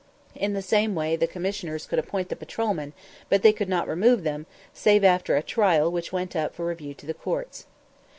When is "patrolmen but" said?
2.35-3.43